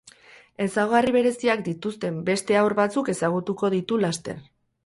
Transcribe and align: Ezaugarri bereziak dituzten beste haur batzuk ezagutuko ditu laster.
Ezaugarri 0.63 1.13
bereziak 1.15 1.61
dituzten 1.69 2.17
beste 2.31 2.57
haur 2.63 2.77
batzuk 2.83 3.15
ezagutuko 3.15 3.73
ditu 3.75 4.05
laster. 4.07 4.43